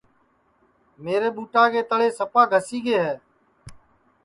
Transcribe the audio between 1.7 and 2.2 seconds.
کے تݪے